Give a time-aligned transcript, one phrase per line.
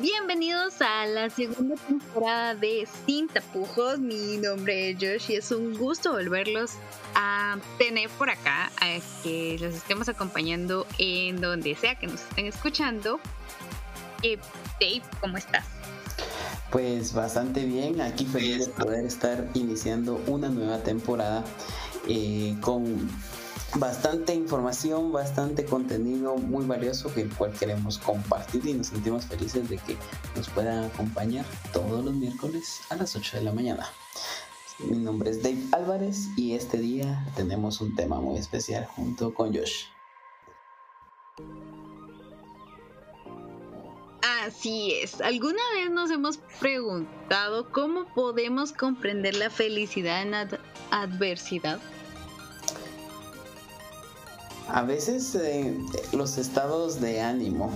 [0.00, 3.98] bienvenidos a la segunda temporada de Sin Tapujos.
[3.98, 6.72] Mi nombre es Josh y es un gusto volverlos
[7.14, 12.46] a tener por acá, a que los estemos acompañando en donde sea que nos estén
[12.46, 13.20] escuchando.
[14.22, 14.38] Eh,
[14.80, 15.66] Dave, ¿cómo estás?
[16.70, 21.44] Pues bastante bien, aquí feliz de poder estar iniciando una nueva temporada
[22.08, 23.10] eh, con
[23.76, 29.68] bastante información, bastante contenido muy valioso que el cual queremos compartir y nos sentimos felices
[29.68, 29.96] de que
[30.34, 33.88] nos puedan acompañar todos los miércoles a las 8 de la mañana.
[34.80, 39.54] Mi nombre es Dave Álvarez y este día tenemos un tema muy especial junto con
[39.54, 39.84] Josh.
[44.22, 45.20] Así es.
[45.20, 50.34] ¿Alguna vez nos hemos preguntado cómo podemos comprender la felicidad en
[50.90, 51.78] adversidad?
[54.72, 55.76] A veces eh,
[56.12, 57.70] los estados de ánimo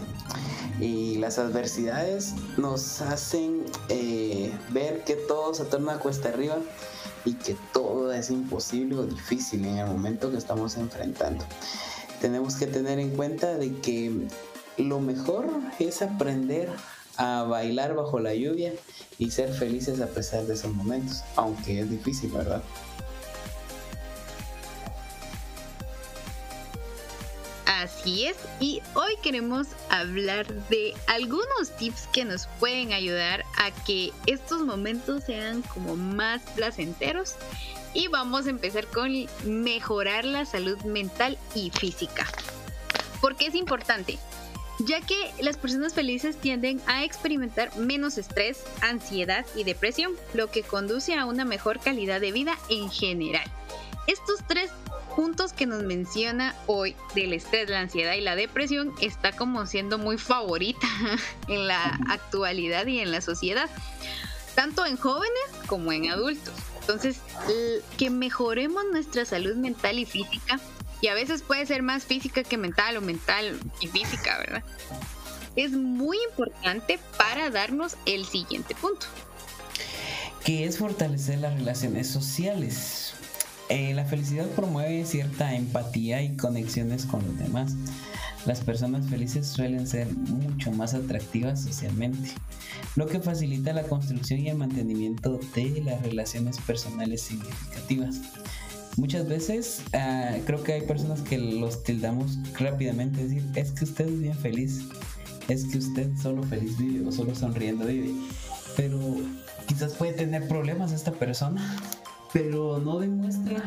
[0.80, 6.56] y las adversidades nos hacen eh, ver que todo se torna cuesta arriba
[7.24, 11.44] y que todo es imposible o difícil en el momento que estamos enfrentando.
[12.20, 14.28] Tenemos que tener en cuenta de que
[14.76, 15.48] lo mejor
[15.80, 16.68] es aprender
[17.16, 18.72] a bailar bajo la lluvia
[19.18, 22.62] y ser felices a pesar de esos momentos, aunque es difícil, ¿verdad?
[27.84, 34.10] Así es, y hoy queremos hablar de algunos tips que nos pueden ayudar a que
[34.24, 37.34] estos momentos sean como más placenteros.
[37.92, 39.12] Y vamos a empezar con
[39.44, 42.26] mejorar la salud mental y física.
[43.20, 44.18] Porque es importante,
[44.86, 50.62] ya que las personas felices tienden a experimentar menos estrés, ansiedad y depresión, lo que
[50.62, 53.44] conduce a una mejor calidad de vida en general.
[54.06, 54.70] Estos tres
[55.14, 59.98] puntos que nos menciona hoy del estrés, la ansiedad y la depresión está como siendo
[59.98, 60.86] muy favorita
[61.48, 63.68] en la actualidad y en la sociedad,
[64.54, 66.54] tanto en jóvenes como en adultos.
[66.80, 67.20] Entonces,
[67.96, 70.60] que mejoremos nuestra salud mental y física,
[71.00, 74.62] y a veces puede ser más física que mental o mental y física, ¿verdad?
[75.56, 79.06] Es muy importante para darnos el siguiente punto.
[80.44, 83.03] Que es fortalecer las relaciones sociales
[83.68, 87.74] eh, la felicidad promueve cierta empatía y conexiones con los demás.
[88.46, 92.30] Las personas felices suelen ser mucho más atractivas socialmente,
[92.94, 98.20] lo que facilita la construcción y el mantenimiento de las relaciones personales significativas.
[98.96, 104.08] Muchas veces ah, creo que hay personas que los tildamos rápidamente, decir, es que usted
[104.08, 104.82] es bien feliz,
[105.48, 108.12] es que usted solo feliz vive o solo sonriendo vive.
[108.76, 109.00] Pero
[109.66, 111.80] quizás puede tener problemas esta persona
[112.34, 113.62] pero no demuestra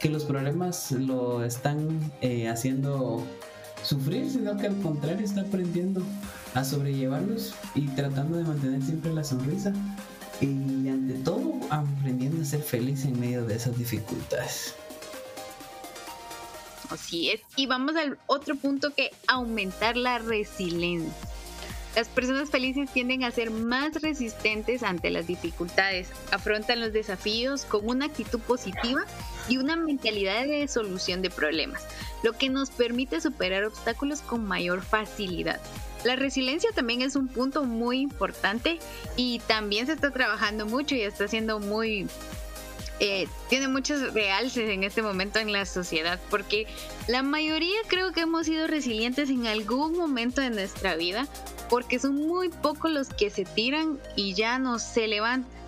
[0.00, 3.22] que los problemas lo están eh, haciendo
[3.84, 6.02] sufrir, sino que al contrario está aprendiendo
[6.54, 9.72] a sobrellevarlos y tratando de mantener siempre la sonrisa
[10.40, 14.74] y ante todo aprendiendo a ser feliz en medio de esas dificultades.
[16.88, 17.42] Así es.
[17.56, 21.12] Y vamos al otro punto que aumentar la resiliencia.
[21.96, 27.88] Las personas felices tienden a ser más resistentes ante las dificultades, afrontan los desafíos con
[27.88, 29.04] una actitud positiva
[29.48, 31.86] y una mentalidad de solución de problemas,
[32.22, 35.60] lo que nos permite superar obstáculos con mayor facilidad.
[36.04, 38.78] La resiliencia también es un punto muy importante
[39.16, 42.06] y también se está trabajando mucho y está siendo muy
[43.00, 46.66] eh, tiene muchos realces en este momento en la sociedad, porque
[47.06, 51.28] la mayoría creo que hemos sido resilientes en algún momento de nuestra vida,
[51.70, 55.58] porque son muy pocos los que se tiran y ya no se levantan.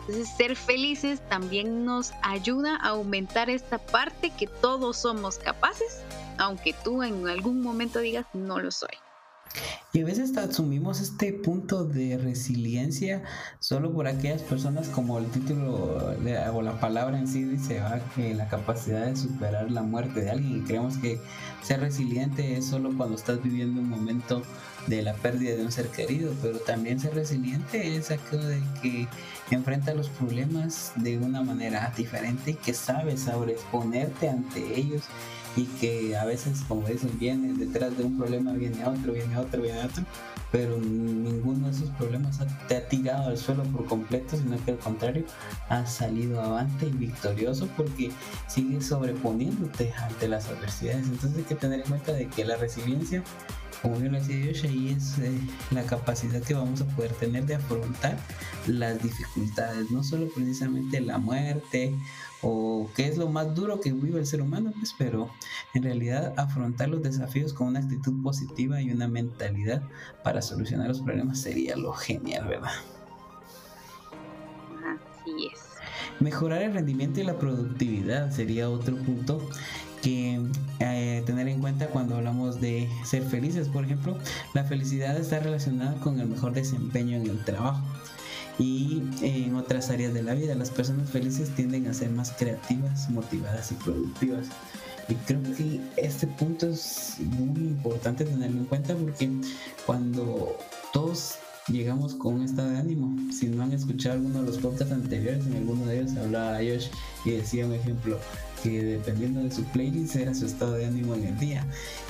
[0.00, 6.00] Entonces, ser felices también nos ayuda a aumentar esta parte que todos somos capaces,
[6.36, 9.03] aunque tú en algún momento digas no lo soy.
[9.92, 13.22] Y a veces asumimos este punto de resiliencia
[13.60, 16.16] solo por aquellas personas como el título
[16.52, 17.80] o la palabra en sí dice
[18.16, 21.20] que la capacidad de superar la muerte de alguien y creemos que
[21.62, 24.42] ser resiliente es solo cuando estás viviendo un momento
[24.86, 29.08] de la pérdida de un ser querido, pero también ser resiliente es aquello de que
[29.50, 35.04] enfrenta los problemas de una manera diferente y que sabes sobreponerte ante ellos
[35.56, 39.62] y que a veces, como dicen, viene detrás de un problema, viene otro, viene otro,
[39.62, 40.04] viene otro,
[40.50, 44.78] pero ninguno de esos problemas te ha tirado al suelo por completo, sino que al
[44.78, 45.24] contrario,
[45.68, 48.10] has salido avante y victorioso porque
[48.48, 51.06] sigues sobreponiéndote ante las adversidades.
[51.06, 53.22] Entonces hay que tener en cuenta de que la resiliencia
[53.84, 55.38] como bien lo decía Josh, ahí es eh,
[55.70, 58.16] la capacidad que vamos a poder tener de afrontar
[58.66, 61.94] las dificultades, no solo precisamente la muerte
[62.40, 65.28] o qué es lo más duro que vive el ser humano, pues, pero
[65.74, 69.82] en realidad afrontar los desafíos con una actitud positiva y una mentalidad
[70.22, 72.72] para solucionar los problemas sería lo genial, ¿verdad?
[74.82, 75.60] Así es.
[76.20, 79.46] Mejorar el rendimiento y la productividad sería otro punto
[83.04, 83.68] ser felices.
[83.68, 84.18] Por ejemplo,
[84.54, 87.82] la felicidad está relacionada con el mejor desempeño en el trabajo
[88.58, 90.54] y en otras áreas de la vida.
[90.54, 94.46] Las personas felices tienden a ser más creativas, motivadas y productivas.
[95.08, 99.30] Y creo que este punto es muy importante tenerlo en cuenta porque
[99.84, 100.56] cuando
[100.92, 101.38] todos
[101.68, 103.16] llegamos con un estado de ánimo.
[103.32, 106.88] Si no han escuchado alguno de los podcasts anteriores, en alguno de ellos hablaba Josh
[107.24, 108.18] y decía un ejemplo
[108.64, 111.66] que dependiendo de su playlist era su estado de ánimo en el día.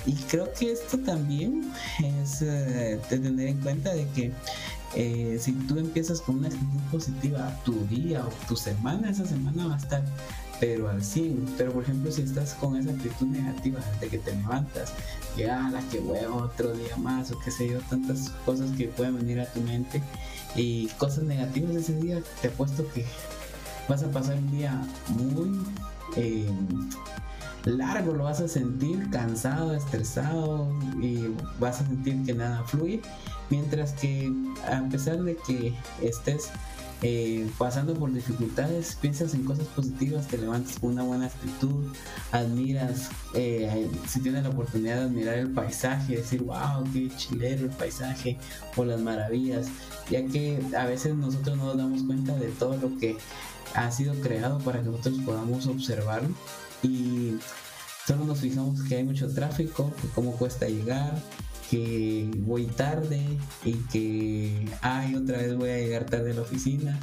[0.07, 4.33] Y creo que esto también es eh, de tener en cuenta de que
[4.95, 9.67] eh, si tú empiezas con una actitud positiva tu día o tu semana, esa semana
[9.67, 10.05] va a estar
[10.61, 11.55] pero al 100.
[11.59, 14.93] Pero por ejemplo, si estás con esa actitud negativa desde que te levantas,
[15.37, 19.17] ya la que huevo otro día más o qué sé yo, tantas cosas que pueden
[19.17, 20.01] venir a tu mente
[20.55, 23.05] y cosas negativas de ese día, te apuesto que
[23.89, 25.61] vas a pasar un día muy
[26.17, 26.49] eh,
[27.65, 30.69] largo, lo vas a sentir cansado, estresado
[31.01, 33.01] y vas a sentir que nada fluye.
[33.51, 34.33] Mientras que
[34.71, 36.51] a pesar de que estés
[37.03, 41.85] eh, pasando por dificultades, piensas en cosas positivas, te levantas con una buena actitud,
[42.33, 47.73] admiras, eh, si tienes la oportunidad de admirar el paisaje, decir, wow, qué chilero el
[47.73, 48.39] paisaje
[48.77, 49.67] o las maravillas,
[50.11, 53.19] ya que a veces nosotros no nos damos cuenta de todo lo que
[53.75, 56.31] ha sido creado para que nosotros podamos observarlo
[56.83, 57.37] y
[58.07, 61.15] solo nos fijamos que hay mucho tráfico, que cómo cuesta llegar,
[61.71, 63.21] que voy tarde
[63.65, 67.01] y que ay otra vez voy a llegar tarde a la oficina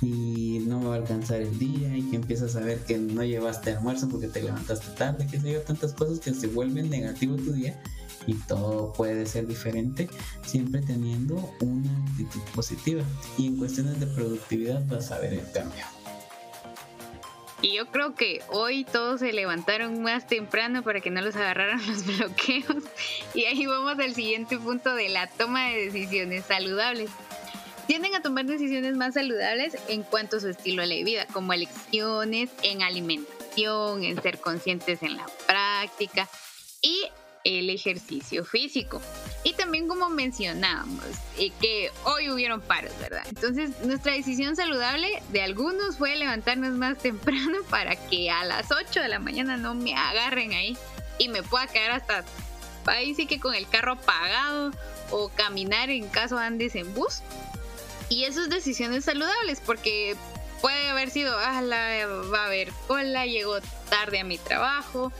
[0.00, 3.24] y no me va a alcanzar el día y que empiezas a ver que no
[3.24, 7.36] llevaste almuerzo porque te levantaste tarde, que se yo, tantas cosas que se vuelven negativo
[7.36, 7.80] tu día
[8.26, 10.08] y todo puede ser diferente
[10.46, 13.02] siempre teniendo una actitud positiva
[13.38, 15.84] y en cuestiones de productividad vas a ver el cambio.
[17.64, 21.80] Y yo creo que hoy todos se levantaron más temprano para que no los agarraran
[21.86, 22.84] los bloqueos.
[23.32, 27.08] Y ahí vamos al siguiente punto de la toma de decisiones saludables.
[27.86, 32.50] Tienden a tomar decisiones más saludables en cuanto a su estilo de vida, como elecciones
[32.62, 36.28] en alimentación, en ser conscientes en la práctica
[36.82, 37.08] y
[37.44, 39.00] el ejercicio físico.
[39.44, 41.04] Y también como mencionábamos,
[41.38, 43.22] eh, que hoy hubieron paros, ¿verdad?
[43.28, 49.00] Entonces nuestra decisión saludable de algunos fue levantarnos más temprano para que a las 8
[49.00, 50.78] de la mañana no me agarren ahí
[51.18, 52.24] y me pueda quedar hasta
[52.86, 54.72] ahí sí que con el carro apagado
[55.10, 57.20] o caminar en caso andes en bus.
[58.08, 60.16] Y esas decisiones saludables porque
[60.64, 65.12] puede haber sido, ah, la, va a haber cola, llegó tarde a mi trabajo,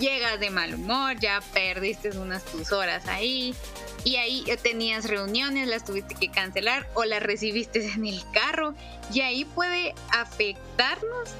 [0.00, 3.54] llegas de mal humor, ya perdiste unas tus horas ahí
[4.02, 8.74] y ahí tenías reuniones, las tuviste que cancelar o las recibiste en el carro
[9.14, 11.30] y ahí puede afectarnos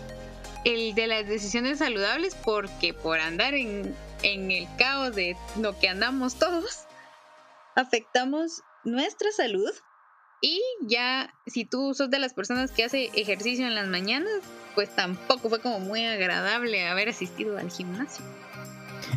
[0.65, 5.89] el de las decisiones saludables porque por andar en, en el caos de lo que
[5.89, 6.85] andamos todos,
[7.75, 9.73] afectamos nuestra salud
[10.41, 14.41] y ya, si tú sos de las personas que hace ejercicio en las mañanas,
[14.75, 18.25] pues tampoco fue como muy agradable haber asistido al gimnasio.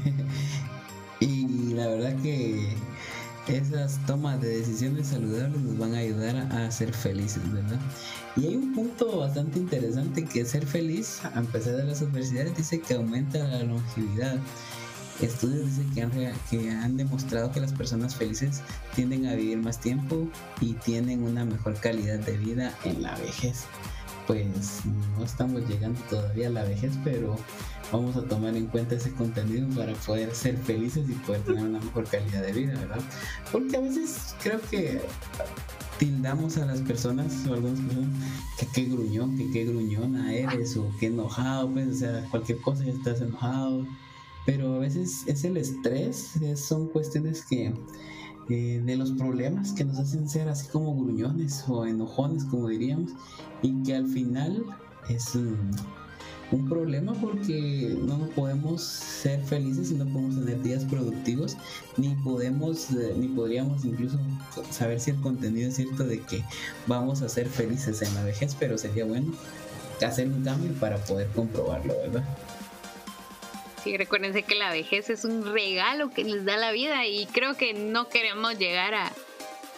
[1.19, 2.75] y la verdad que
[3.47, 7.79] esas tomas de decisiones saludables nos van a ayudar a, ser felices, ¿verdad?
[8.35, 12.79] Y hay un punto bastante interesante que ser feliz, a pesar de las adversidades, dice
[12.81, 14.37] que aumenta la longevidad.
[15.23, 16.11] Estudios dicen que han,
[16.49, 18.61] que han demostrado que las personas felices
[18.93, 20.27] tienden a vivir más tiempo
[20.59, 23.63] y tienen una mejor calidad de vida en la vejez.
[24.27, 24.47] Pues
[25.17, 27.37] no estamos llegando todavía a la vejez, pero
[27.91, 31.79] vamos a tomar en cuenta ese contenido para poder ser felices y poder tener una
[31.79, 33.01] mejor calidad de vida, ¿verdad?
[33.51, 35.01] Porque a veces creo que
[35.99, 38.09] tildamos a las personas o algunas personas
[38.59, 42.83] que qué gruñón, que qué gruñona eres o qué enojado, pues, o sea, cualquier cosa
[42.83, 43.85] ya estás enojado
[44.45, 47.73] pero a veces es el estrés, son cuestiones que
[48.49, 53.11] eh, de los problemas que nos hacen ser así como gruñones o enojones, como diríamos,
[53.61, 54.65] y que al final
[55.09, 55.71] es un,
[56.69, 61.57] problema porque no podemos ser felices y no podemos tener días productivos,
[61.97, 64.19] ni podemos, eh, ni podríamos incluso
[64.69, 66.43] saber si el contenido es cierto de que
[66.85, 69.33] vamos a ser felices en la vejez, pero sería bueno
[70.05, 72.23] hacer un cambio para poder comprobarlo, ¿verdad?
[73.83, 77.57] Sí, recuérdense que la vejez es un regalo que les da la vida y creo
[77.57, 79.11] que no queremos llegar a,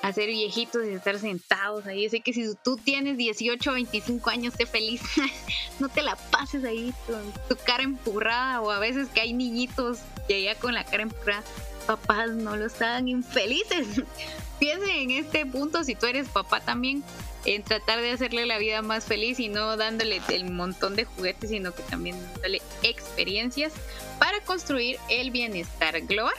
[0.03, 2.07] a ser viejitos y estar sentados ahí.
[2.07, 5.01] Sé que si tú tienes 18 o 25 años, sé feliz.
[5.79, 9.99] no te la pases ahí con tu cara empurrada o a veces que hay niñitos
[10.27, 11.43] que ya con la cara empurrada.
[11.87, 14.03] Papás no los hagan infelices.
[14.59, 17.03] Piensen en este punto si tú eres papá también
[17.45, 21.51] en tratar de hacerle la vida más feliz y no dándole el montón de juguetes,
[21.51, 23.73] sino que también dándole experiencias
[24.19, 26.33] para construir el bienestar global,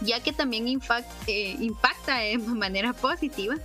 [0.00, 0.66] ya que también
[1.26, 3.56] eh, impacta de manera positiva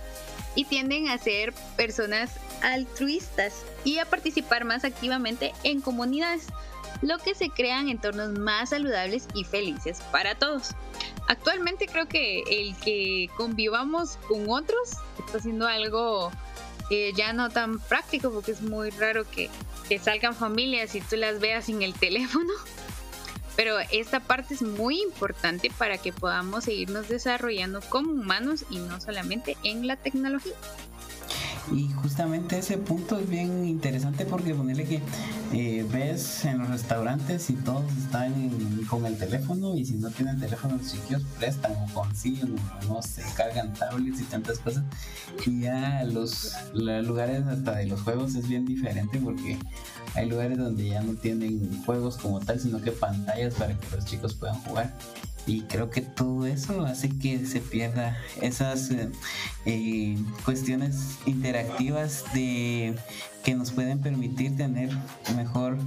[0.54, 6.46] y tienden a ser personas altruistas y a participar más activamente en comunidades,
[7.02, 10.74] lo que se crean entornos más saludables y felices para todos.
[11.28, 14.90] Actualmente creo que el que convivamos con otros
[15.24, 16.32] está siendo algo
[17.14, 19.50] ya no tan práctico porque es muy raro que,
[19.88, 22.52] que salgan familias y tú las veas en el teléfono.
[23.56, 29.00] Pero esta parte es muy importante para que podamos seguirnos desarrollando como humanos y no
[29.00, 30.54] solamente en la tecnología.
[31.72, 35.02] Y justamente ese punto es bien interesante porque ponerle que
[35.52, 38.32] eh, ves en los restaurantes y todos están
[38.88, 43.02] con el teléfono y si no tienen teléfono los sitios prestan o consiguen o no
[43.02, 44.84] se cargan tablets y tantas cosas.
[45.46, 49.58] Y ya los lugares hasta de los juegos es bien diferente porque
[50.14, 54.04] hay lugares donde ya no tienen juegos como tal, sino que pantallas para que los
[54.04, 54.94] chicos puedan jugar
[55.48, 59.10] y creo que todo eso hace que se pierda esas eh,
[59.64, 62.94] eh, cuestiones interactivas de
[63.42, 64.90] que nos pueden permitir tener
[65.34, 65.78] mejor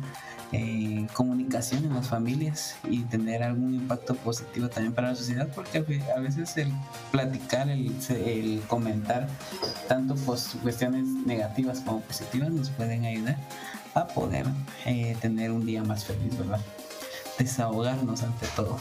[0.51, 5.85] eh, comunicación en las familias y tener algún impacto positivo también para la sociedad porque
[6.13, 6.73] a veces el
[7.11, 9.29] platicar el, el comentar
[9.87, 13.37] tanto pues, cuestiones negativas como positivas nos pueden ayudar
[13.93, 14.47] a poder
[15.21, 16.61] tener un día más feliz verdad
[17.37, 18.79] desahogarnos ante todo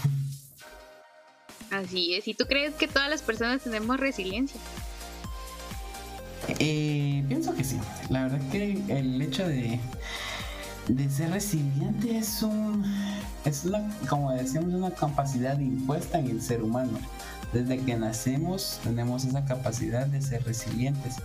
[1.84, 2.28] Así es.
[2.28, 4.60] ¿Y tú crees que todas las personas tenemos resiliencia?
[6.58, 7.78] Eh, pienso que sí.
[8.08, 9.78] La verdad que el hecho de,
[10.88, 12.84] de ser resiliente es un
[13.44, 16.98] es una, como decíamos una capacidad impuesta en el ser humano.
[17.52, 21.16] Desde que nacemos tenemos esa capacidad de ser resilientes.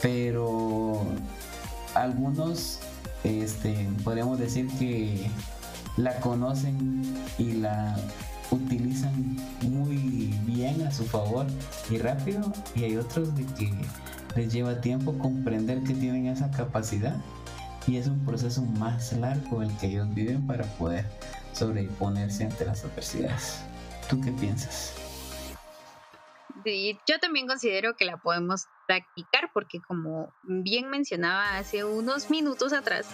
[0.00, 1.04] Pero
[1.94, 2.80] algunos
[3.24, 5.30] este, podríamos decir que
[5.96, 7.02] la conocen
[7.38, 7.96] y la
[8.52, 11.46] utilizan muy bien a su favor
[11.90, 13.72] y rápido y hay otros de que
[14.36, 17.16] les lleva tiempo comprender que tienen esa capacidad
[17.86, 21.06] y es un proceso más largo el que ellos viven para poder
[21.52, 23.60] sobreponerse ante las adversidades.
[24.08, 24.94] ¿Tú qué piensas?
[26.64, 33.06] Yo también considero que la podemos practicar porque como bien mencionaba hace unos minutos atrás,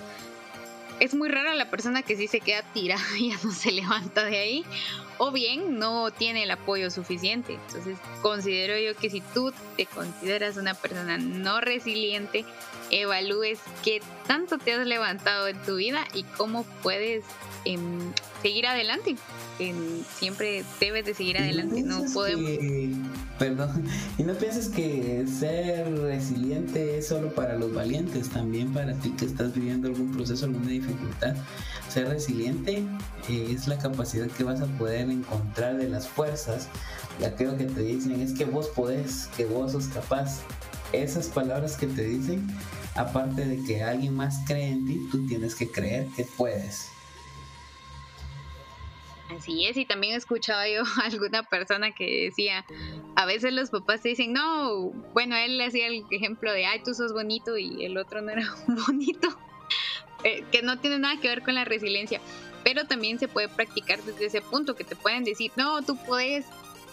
[1.00, 4.25] es muy rara la persona que sí se queda tirada y ya no se levanta
[4.25, 4.64] de ahí,
[5.19, 7.55] o bien no tiene el apoyo suficiente.
[7.55, 12.45] Entonces considero yo que si tú te consideras una persona no resiliente,
[12.90, 17.25] evalúes qué tanto te has levantado en tu vida y cómo puedes
[17.64, 19.16] em, seguir adelante.
[20.18, 22.50] siempre debes de seguir adelante, no, podemos...
[23.38, 23.85] perdón,
[24.16, 29.25] y no pienses que ser resiliente es solo para los valientes, también para ti que
[29.25, 31.35] estás viviendo algún proceso, alguna dificultad.
[31.88, 32.85] Ser resiliente
[33.28, 36.68] eh, es la capacidad que vas a poder encontrar de las fuerzas,
[37.21, 40.40] y aquello que te dicen es que vos podés, que vos sos capaz.
[40.92, 42.47] Esas palabras que te dicen,
[42.99, 46.90] aparte de que alguien más cree en ti, tú tienes que creer que puedes.
[49.31, 52.64] Así es, y también escuchaba yo a alguna persona que decía,
[53.14, 56.95] a veces los papás te dicen, no, bueno, él hacía el ejemplo de, ay, tú
[56.95, 58.52] sos bonito y el otro no era
[58.87, 59.28] bonito,
[60.25, 62.21] eh, que no tiene nada que ver con la resiliencia,
[62.64, 66.47] pero también se puede practicar desde ese punto, que te pueden decir, no, tú puedes,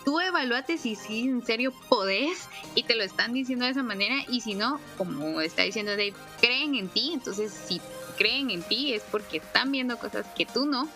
[0.06, 4.16] tú evalúate si sí, en serio podés, y te lo están diciendo de esa manera,
[4.30, 7.82] y si no, como está diciendo Dave, creen en ti, entonces si
[8.18, 10.88] creen en ti es porque están viendo cosas que tú no,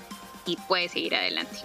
[0.46, 1.58] y puedes seguir adelante.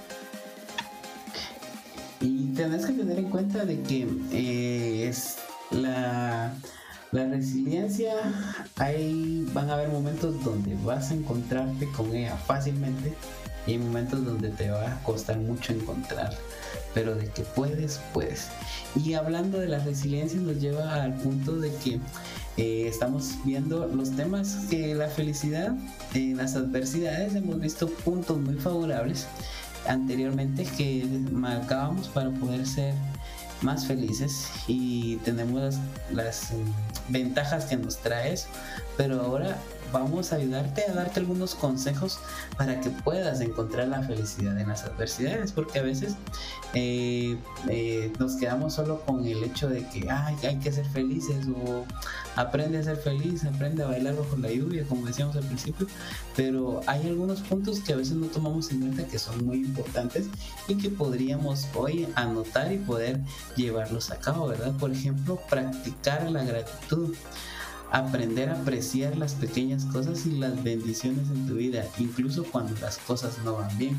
[2.20, 5.36] Y tenés que tener en cuenta de que eh, es
[5.70, 6.54] la,
[7.12, 8.14] la resiliencia,
[8.76, 13.14] hay, van a haber momentos donde vas a encontrarte con ella fácilmente
[13.66, 16.36] y hay momentos donde te va a costar mucho encontrar,
[16.94, 18.48] pero de que puedes, puedes.
[18.94, 22.00] Y hablando de la resiliencia nos lleva al punto de que
[22.56, 25.74] eh, estamos viendo los temas que la felicidad
[26.14, 29.26] en las adversidades hemos visto puntos muy favorables
[29.88, 32.94] anteriormente que marcábamos para poder ser
[33.62, 35.76] más felices y tenemos
[36.12, 36.52] las,
[37.08, 38.48] ventajas que nos trae eso
[38.96, 39.56] pero ahora
[39.92, 42.18] vamos a ayudarte a darte algunos consejos
[42.56, 46.14] para que puedas encontrar la felicidad en las adversidades, porque a veces
[46.74, 51.84] eh, eh, nos quedamos solo con el hecho de que hay que ser felices o
[52.34, 55.86] aprende a ser feliz, aprende a bailar bajo la lluvia, como decíamos al principio,
[56.34, 60.26] pero hay algunos puntos que a veces no tomamos en cuenta que son muy importantes
[60.66, 63.20] y que podríamos hoy anotar y poder
[63.54, 64.72] llevarlos a cabo, ¿verdad?
[64.72, 66.93] Por ejemplo, practicar la gratitud
[67.90, 72.98] aprender a apreciar las pequeñas cosas y las bendiciones en tu vida, incluso cuando las
[72.98, 73.96] cosas no van bien.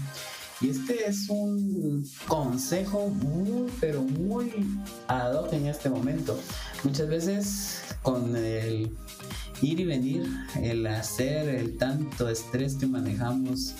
[0.61, 4.51] Y este es un consejo muy, pero muy
[5.07, 6.39] ad hoc en este momento.
[6.83, 8.91] Muchas veces con el
[9.61, 10.25] ir y venir,
[10.61, 13.73] el hacer, el tanto estrés que manejamos,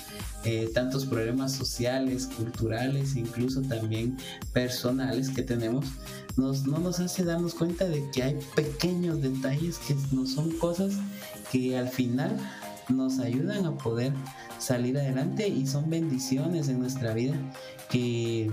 [0.43, 4.17] eh, tantos problemas sociales, culturales, incluso también
[4.53, 5.85] personales que tenemos,
[6.37, 10.93] nos, no nos hace darnos cuenta de que hay pequeños detalles que no son cosas
[11.51, 12.37] que al final
[12.89, 14.13] nos ayudan a poder
[14.59, 17.35] salir adelante y son bendiciones en nuestra vida
[17.89, 18.49] que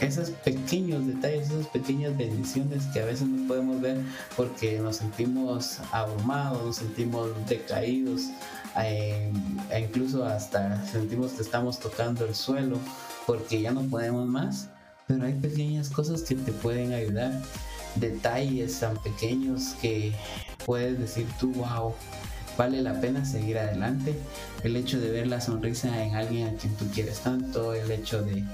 [0.00, 3.98] esos pequeños detalles, esas pequeñas bendiciones que a veces no podemos ver
[4.36, 8.30] porque nos sentimos abrumados, nos sentimos decaídos,
[8.76, 9.30] e
[9.78, 12.78] incluso hasta sentimos que estamos tocando el suelo
[13.26, 14.68] porque ya no podemos más,
[15.06, 17.40] pero hay pequeñas cosas que te pueden ayudar,
[17.96, 20.12] detalles tan pequeños que
[20.66, 21.94] puedes decir tú, wow,
[22.56, 24.14] vale la pena seguir adelante.
[24.62, 28.22] El hecho de ver la sonrisa en alguien a quien tú quieres tanto, el hecho
[28.22, 28.44] de,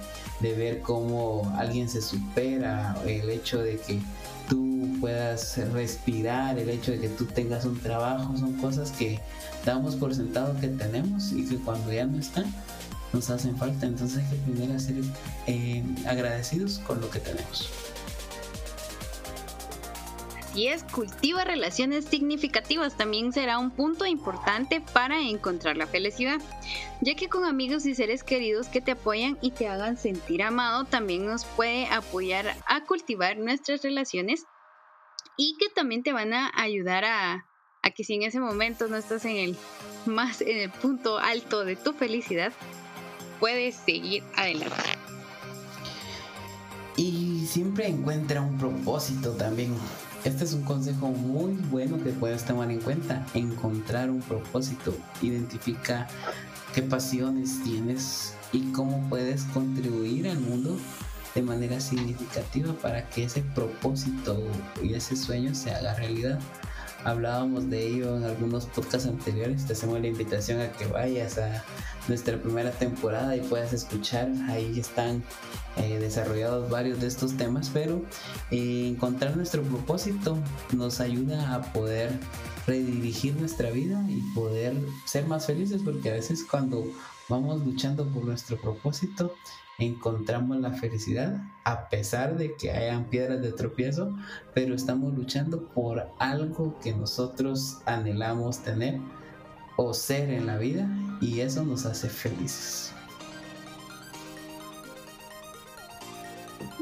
[0.41, 4.01] ver cómo alguien se supera, el hecho de que
[4.49, 9.21] tú puedas respirar, el hecho de que tú tengas un trabajo, son cosas que
[9.65, 12.47] damos por sentado que tenemos y que cuando ya no están
[13.13, 13.87] nos hacen falta.
[13.87, 14.97] Entonces hay que a ser
[15.47, 17.90] eh, agradecidos con lo que tenemos
[20.55, 26.41] y es, cultiva relaciones significativas también será un punto importante para encontrar la felicidad,
[27.01, 30.85] ya que con amigos y seres queridos que te apoyan y te hagan sentir amado
[30.85, 34.45] también nos puede apoyar a cultivar nuestras relaciones
[35.37, 37.47] y que también te van a ayudar a,
[37.83, 39.57] a que si en ese momento no estás en el
[40.07, 42.53] más en el punto alto de tu felicidad,
[43.39, 44.75] puedes seguir adelante.
[46.97, 49.75] Y siempre encuentra un propósito también.
[50.25, 53.25] Este es un consejo muy bueno que puedes tomar en cuenta.
[53.33, 54.95] Encontrar un propósito.
[55.23, 56.09] Identifica
[56.75, 60.77] qué pasiones tienes y cómo puedes contribuir al mundo
[61.35, 64.43] de manera significativa para que ese propósito
[64.83, 66.39] y ese sueño se haga realidad
[67.05, 69.67] hablábamos de ello en algunos podcasts anteriores.
[69.67, 71.65] Te hacemos la invitación a que vayas a
[72.09, 74.31] nuestra primera temporada y puedas escuchar.
[74.49, 75.23] Ahí están
[75.77, 78.03] eh, desarrollados varios de estos temas, pero
[78.51, 80.39] eh, encontrar nuestro propósito
[80.73, 82.11] nos ayuda a poder
[82.67, 86.85] redirigir nuestra vida y poder ser más felices porque a veces cuando
[87.29, 89.35] vamos luchando por nuestro propósito
[89.87, 94.17] encontramos la felicidad a pesar de que hayan piedras de tropiezo,
[94.55, 98.99] pero estamos luchando por algo que nosotros anhelamos tener
[99.77, 100.89] o ser en la vida
[101.21, 102.93] y eso nos hace felices.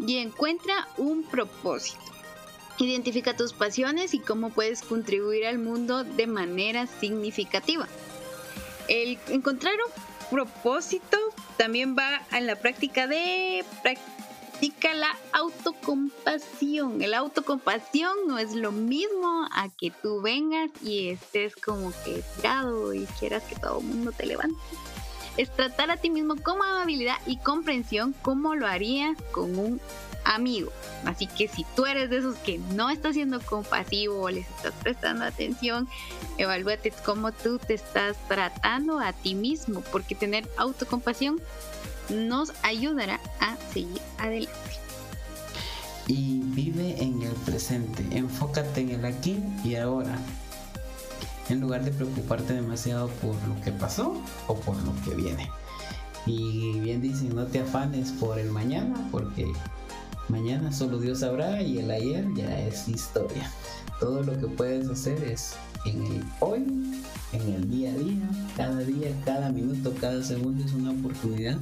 [0.07, 2.01] Y encuentra un propósito.
[2.79, 7.89] Identifica tus pasiones y cómo puedes contribuir al mundo de manera significativa.
[8.89, 11.19] El encontrar un propósito
[11.59, 17.03] también va en la práctica de practica la autocompasión.
[17.03, 22.95] El autocompasión no es lo mismo a que tú vengas y estés como que tirado
[22.95, 24.57] y quieras que todo el mundo te levante.
[25.37, 29.81] Es tratar a ti mismo con amabilidad y comprensión como lo harías con un
[30.25, 30.71] amigo.
[31.05, 34.75] Así que si tú eres de esos que no estás siendo compasivo o les estás
[34.83, 35.89] prestando atención,
[36.37, 41.41] evalúate cómo tú te estás tratando a ti mismo, porque tener autocompasión
[42.11, 44.53] nos ayudará a seguir adelante.
[46.07, 50.19] Y vive en el presente, enfócate en el aquí y ahora,
[51.51, 54.15] en lugar de preocuparte demasiado por lo que pasó
[54.47, 55.51] o por lo que viene.
[56.25, 59.47] Y bien dicen, no te afanes por el mañana, porque
[60.29, 63.51] Mañana solo Dios sabrá y el ayer ya es historia.
[63.99, 65.55] Todo lo que puedes hacer es
[65.87, 66.65] en el hoy,
[67.33, 71.59] en el día a día, cada día, cada minuto, cada segundo es una oportunidad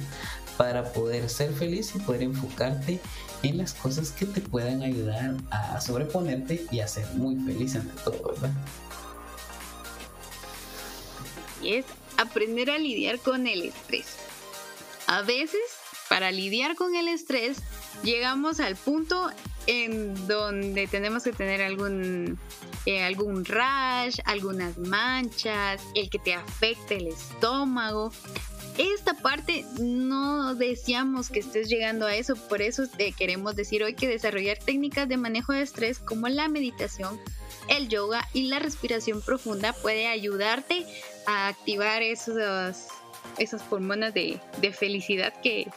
[0.57, 2.99] para poder ser feliz y poder enfocarte
[3.43, 7.93] en las cosas que te puedan ayudar a sobreponerte y a ser muy feliz ante
[8.03, 8.51] todo, ¿verdad?
[11.61, 11.85] Y es
[12.17, 14.07] aprender a lidiar con el estrés.
[15.05, 15.61] A veces,
[16.09, 17.59] para lidiar con el estrés,
[18.03, 19.29] llegamos al punto
[19.65, 22.39] en donde tenemos que tener algún
[22.87, 28.13] eh, algún rash, algunas manchas, el que te afecte el estómago.
[28.77, 33.93] Esta parte no deseamos que estés llegando a eso, por eso te queremos decir hoy
[33.93, 37.19] que desarrollar técnicas de manejo de estrés como la meditación,
[37.67, 40.85] el yoga y la respiración profunda puede ayudarte
[41.25, 42.87] a activar esas
[43.69, 44.39] hormonas de,
[44.71, 45.67] felicidad que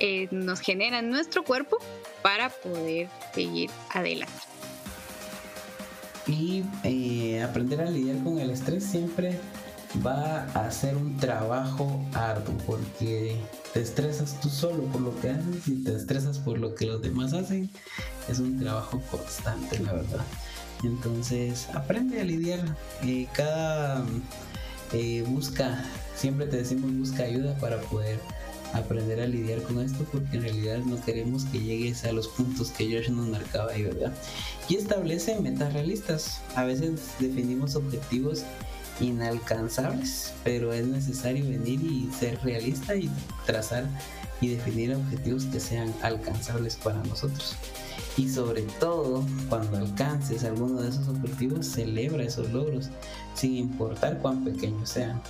[0.00, 1.78] eh, nos generan nuestro cuerpo
[2.22, 4.32] para poder seguir adelante.
[6.26, 9.38] Y eh, aprender a lidiar con el estrés siempre
[10.06, 13.36] va a ser un trabajo arduo porque
[13.72, 17.02] te estresas tú solo por lo que haces y te estresas por lo que los
[17.02, 17.70] demás hacen.
[18.28, 20.24] Es un trabajo constante, la verdad.
[20.84, 22.60] Entonces, aprende a lidiar.
[23.02, 24.04] Eh, cada
[24.92, 25.84] eh, busca,
[26.14, 28.18] siempre te decimos busca ayuda para poder
[28.72, 32.70] aprender a lidiar con esto porque en realidad no queremos que llegues a los puntos
[32.70, 34.12] que George nos marcaba ahí, ¿verdad?
[34.68, 36.40] Y establece metas realistas.
[36.54, 38.44] A veces definimos objetivos
[39.00, 43.10] inalcanzables, pero es necesario venir y ser realista y
[43.46, 43.86] trazar
[44.40, 47.56] y definir objetivos que sean alcanzables para nosotros.
[48.16, 52.90] Y sobre todo, cuando alcances alguno de esos objetivos, celebra esos logros,
[53.34, 55.20] sin importar cuán pequeños sean.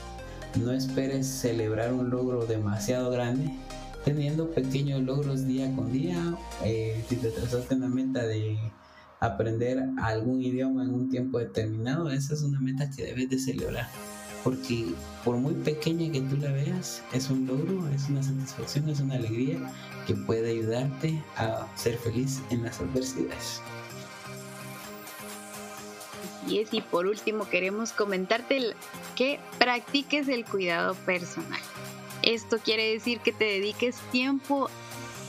[0.57, 3.51] No esperes celebrar un logro demasiado grande,
[4.05, 6.37] teniendo pequeños logros día con día.
[6.65, 8.59] Eh, si te trazaste una meta de
[9.21, 13.89] aprender algún idioma en un tiempo determinado, esa es una meta que debes de celebrar.
[14.43, 14.87] Porque
[15.25, 19.17] por muy pequeña que tú la veas, es un logro, es una satisfacción, es una
[19.17, 19.59] alegría
[20.07, 23.61] que puede ayudarte a ser feliz en las adversidades.
[26.47, 28.75] Y y por último queremos comentarte
[29.17, 31.61] que practiques el cuidado personal.
[32.23, 34.71] Esto quiere decir que te dediques tiempo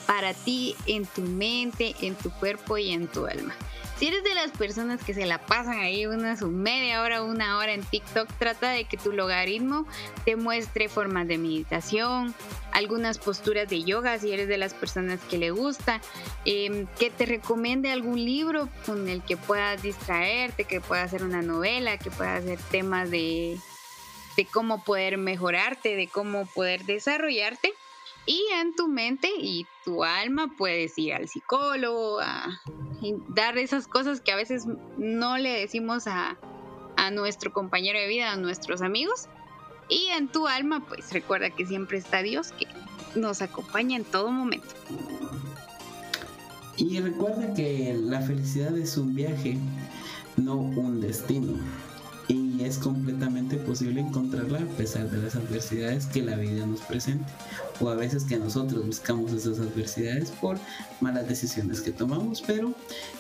[0.08, 3.56] para ti en tu mente, en tu cuerpo y en tu alma.
[4.02, 7.60] Si eres de las personas que se la pasan ahí una su media hora, una
[7.60, 9.86] hora en TikTok, trata de que tu logaritmo
[10.26, 12.34] te muestre formas de meditación,
[12.72, 16.02] algunas posturas de yoga, si eres de las personas que le gusta,
[16.46, 21.44] em, que te recomiende algún libro con el que puedas distraerte, que pueda ser una
[21.44, 23.60] novela, que pueda hacer temas de,
[24.36, 27.72] de cómo poder mejorarte, de cómo poder desarrollarte.
[28.26, 32.60] Y en tu mente y tu alma puedes ir al psicólogo, a
[33.30, 34.66] dar esas cosas que a veces
[34.98, 36.38] no le decimos a,
[36.98, 39.28] a nuestro compañero de vida, a nuestros amigos.
[39.90, 42.68] Y en tu alma, pues recuerda que siempre está Dios que
[43.20, 44.74] nos acompaña en todo momento.
[46.78, 49.58] Y recuerda que la felicidad es un viaje,
[50.38, 51.54] no un destino
[52.28, 57.26] y es completamente posible encontrarla a pesar de las adversidades que la vida nos presente
[57.82, 60.58] o a veces que nosotros buscamos esas adversidades por
[61.00, 62.74] malas decisiones que tomamos, pero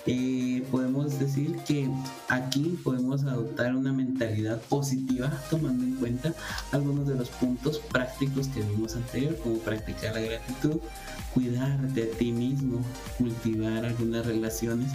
[0.05, 1.89] eh, podemos decir que
[2.29, 6.33] aquí podemos adoptar una mentalidad positiva tomando en cuenta
[6.71, 10.79] algunos de los puntos prácticos que vimos anterior, como practicar la gratitud,
[11.33, 12.81] cuidarte a ti mismo,
[13.17, 14.91] cultivar algunas relaciones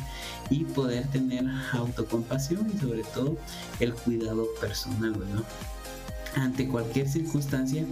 [0.51, 3.37] y poder tener autocompasión y sobre todo
[3.81, 5.45] el cuidado personal, ¿verdad?
[6.37, 7.85] Ante cualquier circunstancia,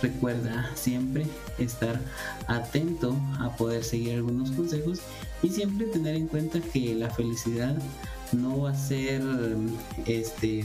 [0.00, 1.26] recuerda siempre
[1.58, 2.00] estar
[2.46, 5.00] atento a poder seguir algunos consejos
[5.42, 7.76] y siempre tener en cuenta que la felicidad
[8.32, 9.22] no va a ser
[10.06, 10.64] este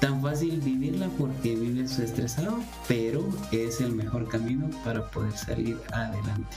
[0.00, 6.56] tan fácil vivirla porque vives estresado, pero es el mejor camino para poder salir adelante.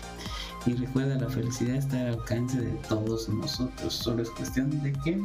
[0.66, 5.20] Y recuerda, la felicidad está al alcance de todos nosotros, solo es cuestión de que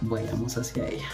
[0.00, 1.08] vayamos hacia ella.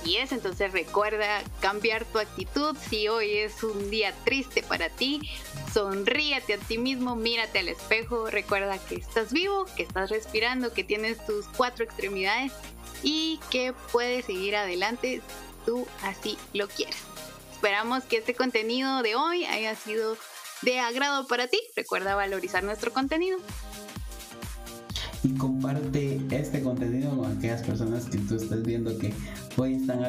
[0.00, 2.74] Así es, entonces recuerda cambiar tu actitud.
[2.88, 5.28] Si hoy es un día triste para ti,
[5.74, 10.84] sonríete a ti mismo, mírate al espejo, recuerda que estás vivo, que estás respirando, que
[10.84, 12.52] tienes tus cuatro extremidades
[13.02, 15.20] y que puedes seguir adelante
[15.66, 16.96] tú así lo quieres.
[17.52, 20.16] Esperamos que este contenido de hoy haya sido
[20.62, 21.58] de agrado para ti.
[21.76, 23.38] Recuerda valorizar nuestro contenido
[25.22, 29.09] y comparte este contenido con aquellas personas que tú estás viendo que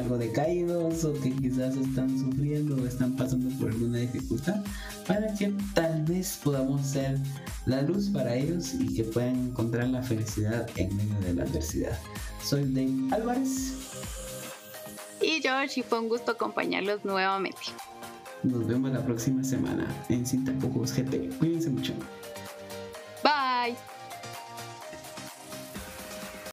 [0.02, 4.62] algo decaídos o que quizás están sufriendo o están pasando por alguna dificultad
[5.06, 7.18] para que tal vez podamos ser
[7.66, 11.98] la luz para ellos y que puedan encontrar la felicidad en medio de la adversidad.
[12.42, 13.74] Soy Dave Álvarez.
[15.20, 17.60] Y George, y fue un gusto acompañarlos nuevamente.
[18.42, 21.38] Nos vemos la próxima semana en Cinta Pocos GT.
[21.38, 21.92] Cuídense mucho.
[23.22, 23.76] Bye.